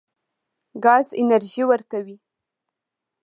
ګاز 0.83 1.07
انرژي 1.19 1.63
ورکوي. 1.69 2.17